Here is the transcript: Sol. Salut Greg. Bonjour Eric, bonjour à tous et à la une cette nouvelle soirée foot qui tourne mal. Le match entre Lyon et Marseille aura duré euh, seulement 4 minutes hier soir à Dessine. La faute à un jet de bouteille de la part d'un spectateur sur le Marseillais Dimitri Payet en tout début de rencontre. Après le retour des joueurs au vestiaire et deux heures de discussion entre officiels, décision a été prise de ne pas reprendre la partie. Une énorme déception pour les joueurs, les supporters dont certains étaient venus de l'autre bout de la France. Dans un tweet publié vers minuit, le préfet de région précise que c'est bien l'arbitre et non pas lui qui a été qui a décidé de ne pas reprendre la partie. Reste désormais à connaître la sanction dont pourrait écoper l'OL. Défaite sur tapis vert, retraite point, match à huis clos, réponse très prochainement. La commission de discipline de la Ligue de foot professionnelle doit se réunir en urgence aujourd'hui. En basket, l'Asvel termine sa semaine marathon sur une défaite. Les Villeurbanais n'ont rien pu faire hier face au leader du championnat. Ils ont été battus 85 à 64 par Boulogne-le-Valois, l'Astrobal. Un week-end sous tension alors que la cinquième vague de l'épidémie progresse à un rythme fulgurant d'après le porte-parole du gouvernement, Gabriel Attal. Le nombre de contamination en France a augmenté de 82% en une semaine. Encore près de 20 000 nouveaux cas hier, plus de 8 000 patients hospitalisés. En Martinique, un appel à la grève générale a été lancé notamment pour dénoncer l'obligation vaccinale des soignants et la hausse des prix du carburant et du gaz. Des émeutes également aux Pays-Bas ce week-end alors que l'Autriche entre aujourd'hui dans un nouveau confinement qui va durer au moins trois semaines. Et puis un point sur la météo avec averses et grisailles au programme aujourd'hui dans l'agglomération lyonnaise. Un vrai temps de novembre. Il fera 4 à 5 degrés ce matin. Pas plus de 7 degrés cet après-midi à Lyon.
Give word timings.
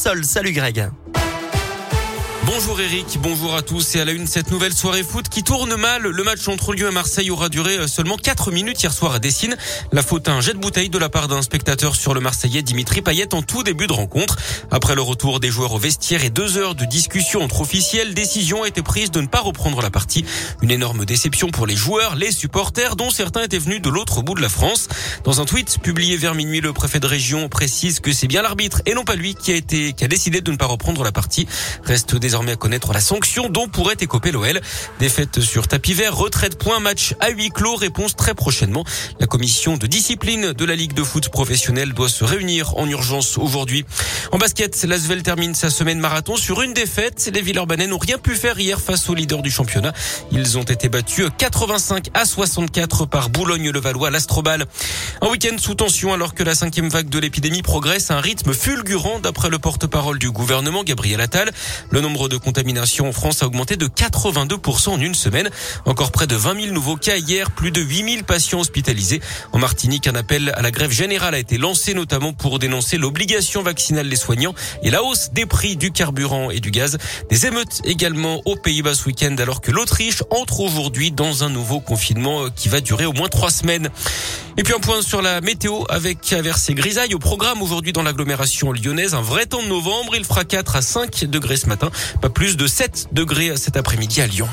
Sol. 0.00 0.24
Salut 0.24 0.54
Greg. 0.54 0.99
Bonjour 2.52 2.80
Eric, 2.80 3.16
bonjour 3.22 3.54
à 3.54 3.62
tous 3.62 3.94
et 3.94 4.00
à 4.00 4.04
la 4.04 4.10
une 4.10 4.26
cette 4.26 4.50
nouvelle 4.50 4.72
soirée 4.72 5.04
foot 5.04 5.28
qui 5.28 5.44
tourne 5.44 5.76
mal. 5.76 6.02
Le 6.02 6.24
match 6.24 6.48
entre 6.48 6.72
Lyon 6.72 6.88
et 6.88 6.92
Marseille 6.92 7.30
aura 7.30 7.48
duré 7.48 7.76
euh, 7.78 7.86
seulement 7.86 8.16
4 8.16 8.50
minutes 8.50 8.82
hier 8.82 8.92
soir 8.92 9.14
à 9.14 9.18
Dessine. 9.20 9.56
La 9.92 10.02
faute 10.02 10.28
à 10.28 10.32
un 10.32 10.40
jet 10.40 10.54
de 10.54 10.58
bouteille 10.58 10.90
de 10.90 10.98
la 10.98 11.08
part 11.08 11.28
d'un 11.28 11.42
spectateur 11.42 11.94
sur 11.94 12.12
le 12.12 12.20
Marseillais 12.20 12.62
Dimitri 12.62 13.02
Payet 13.02 13.34
en 13.34 13.42
tout 13.42 13.62
début 13.62 13.86
de 13.86 13.92
rencontre. 13.92 14.36
Après 14.72 14.96
le 14.96 15.00
retour 15.00 15.38
des 15.38 15.48
joueurs 15.48 15.74
au 15.74 15.78
vestiaire 15.78 16.24
et 16.24 16.30
deux 16.30 16.58
heures 16.58 16.74
de 16.74 16.84
discussion 16.86 17.40
entre 17.40 17.60
officiels, 17.60 18.14
décision 18.14 18.64
a 18.64 18.68
été 18.68 18.82
prise 18.82 19.12
de 19.12 19.20
ne 19.20 19.28
pas 19.28 19.40
reprendre 19.40 19.80
la 19.80 19.90
partie. 19.90 20.24
Une 20.60 20.72
énorme 20.72 21.04
déception 21.04 21.50
pour 21.50 21.68
les 21.68 21.76
joueurs, 21.76 22.16
les 22.16 22.32
supporters 22.32 22.96
dont 22.96 23.10
certains 23.10 23.44
étaient 23.44 23.58
venus 23.58 23.80
de 23.80 23.90
l'autre 23.90 24.22
bout 24.22 24.34
de 24.34 24.42
la 24.42 24.48
France. 24.48 24.88
Dans 25.22 25.40
un 25.40 25.44
tweet 25.44 25.78
publié 25.80 26.16
vers 26.16 26.34
minuit, 26.34 26.60
le 26.60 26.72
préfet 26.72 26.98
de 26.98 27.06
région 27.06 27.48
précise 27.48 28.00
que 28.00 28.12
c'est 28.12 28.26
bien 28.26 28.42
l'arbitre 28.42 28.82
et 28.86 28.94
non 28.94 29.04
pas 29.04 29.14
lui 29.14 29.36
qui 29.36 29.52
a 29.52 29.54
été 29.54 29.92
qui 29.92 30.04
a 30.04 30.08
décidé 30.08 30.40
de 30.40 30.50
ne 30.50 30.56
pas 30.56 30.66
reprendre 30.66 31.04
la 31.04 31.12
partie. 31.12 31.46
Reste 31.84 32.16
désormais 32.16 32.39
à 32.48 32.56
connaître 32.56 32.92
la 32.92 33.00
sanction 33.00 33.48
dont 33.48 33.68
pourrait 33.68 33.96
écoper 34.00 34.32
l'OL. 34.32 34.60
Défaite 34.98 35.40
sur 35.40 35.68
tapis 35.68 35.94
vert, 35.94 36.16
retraite 36.16 36.58
point, 36.58 36.80
match 36.80 37.14
à 37.20 37.30
huis 37.30 37.50
clos, 37.50 37.76
réponse 37.76 38.16
très 38.16 38.34
prochainement. 38.34 38.84
La 39.18 39.26
commission 39.26 39.76
de 39.76 39.86
discipline 39.86 40.52
de 40.52 40.64
la 40.64 40.76
Ligue 40.76 40.94
de 40.94 41.02
foot 41.02 41.28
professionnelle 41.28 41.92
doit 41.92 42.08
se 42.08 42.24
réunir 42.24 42.76
en 42.76 42.88
urgence 42.88 43.38
aujourd'hui. 43.38 43.84
En 44.32 44.38
basket, 44.38 44.82
l'Asvel 44.84 45.22
termine 45.22 45.54
sa 45.54 45.70
semaine 45.70 45.98
marathon 45.98 46.36
sur 46.36 46.62
une 46.62 46.72
défaite. 46.72 47.30
Les 47.32 47.42
Villeurbanais 47.42 47.86
n'ont 47.86 47.98
rien 47.98 48.18
pu 48.18 48.34
faire 48.34 48.58
hier 48.58 48.80
face 48.80 49.08
au 49.08 49.14
leader 49.14 49.42
du 49.42 49.50
championnat. 49.50 49.92
Ils 50.32 50.58
ont 50.58 50.62
été 50.62 50.88
battus 50.88 51.28
85 51.36 52.08
à 52.14 52.24
64 52.24 53.06
par 53.06 53.30
Boulogne-le-Valois, 53.30 54.10
l'Astrobal. 54.10 54.66
Un 55.20 55.28
week-end 55.28 55.56
sous 55.58 55.74
tension 55.74 56.12
alors 56.12 56.34
que 56.34 56.42
la 56.42 56.54
cinquième 56.54 56.88
vague 56.88 57.08
de 57.08 57.18
l'épidémie 57.18 57.62
progresse 57.62 58.10
à 58.10 58.16
un 58.16 58.20
rythme 58.20 58.52
fulgurant 58.54 59.20
d'après 59.20 59.50
le 59.50 59.58
porte-parole 59.58 60.18
du 60.18 60.30
gouvernement, 60.30 60.84
Gabriel 60.84 61.20
Attal. 61.20 61.50
Le 61.90 62.00
nombre 62.00 62.19
de 62.28 62.36
contamination 62.36 63.08
en 63.08 63.12
France 63.12 63.42
a 63.42 63.46
augmenté 63.46 63.76
de 63.76 63.86
82% 63.86 64.90
en 64.90 65.00
une 65.00 65.14
semaine. 65.14 65.50
Encore 65.84 66.12
près 66.12 66.26
de 66.26 66.36
20 66.36 66.60
000 66.60 66.74
nouveaux 66.74 66.96
cas 66.96 67.16
hier, 67.16 67.50
plus 67.50 67.70
de 67.70 67.80
8 67.80 68.12
000 68.14 68.24
patients 68.24 68.60
hospitalisés. 68.60 69.20
En 69.52 69.58
Martinique, 69.58 70.06
un 70.06 70.14
appel 70.14 70.52
à 70.56 70.62
la 70.62 70.70
grève 70.70 70.90
générale 70.90 71.34
a 71.34 71.38
été 71.38 71.58
lancé 71.58 71.94
notamment 71.94 72.32
pour 72.32 72.58
dénoncer 72.58 72.98
l'obligation 72.98 73.62
vaccinale 73.62 74.08
des 74.08 74.16
soignants 74.16 74.54
et 74.82 74.90
la 74.90 75.02
hausse 75.02 75.30
des 75.32 75.46
prix 75.46 75.76
du 75.76 75.92
carburant 75.92 76.50
et 76.50 76.60
du 76.60 76.70
gaz. 76.70 76.98
Des 77.30 77.46
émeutes 77.46 77.80
également 77.84 78.40
aux 78.44 78.56
Pays-Bas 78.56 78.94
ce 78.94 79.06
week-end 79.06 79.34
alors 79.38 79.60
que 79.60 79.70
l'Autriche 79.70 80.22
entre 80.30 80.60
aujourd'hui 80.60 81.12
dans 81.12 81.44
un 81.44 81.50
nouveau 81.50 81.80
confinement 81.80 82.50
qui 82.50 82.68
va 82.68 82.80
durer 82.80 83.06
au 83.06 83.12
moins 83.12 83.28
trois 83.28 83.50
semaines. 83.50 83.90
Et 84.56 84.62
puis 84.62 84.74
un 84.74 84.80
point 84.80 85.02
sur 85.02 85.22
la 85.22 85.40
météo 85.40 85.84
avec 85.88 86.32
averses 86.32 86.68
et 86.68 86.74
grisailles 86.74 87.14
au 87.14 87.18
programme 87.18 87.62
aujourd'hui 87.62 87.92
dans 87.92 88.02
l'agglomération 88.02 88.72
lyonnaise. 88.72 89.14
Un 89.14 89.22
vrai 89.22 89.46
temps 89.46 89.62
de 89.62 89.68
novembre. 89.68 90.14
Il 90.16 90.24
fera 90.24 90.44
4 90.44 90.76
à 90.76 90.82
5 90.82 91.24
degrés 91.24 91.56
ce 91.56 91.66
matin. 91.66 91.90
Pas 92.20 92.30
plus 92.30 92.56
de 92.56 92.66
7 92.66 93.08
degrés 93.12 93.56
cet 93.56 93.76
après-midi 93.76 94.20
à 94.20 94.26
Lyon. 94.26 94.48